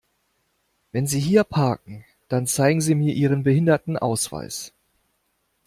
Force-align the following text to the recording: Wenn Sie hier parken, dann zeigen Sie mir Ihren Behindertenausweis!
Wenn 0.91 1.05
Sie 1.05 1.19
hier 1.19 1.43
parken, 1.43 2.05
dann 2.27 2.47
zeigen 2.47 2.81
Sie 2.81 2.95
mir 2.95 3.13
Ihren 3.13 3.43
Behindertenausweis! 3.43 4.73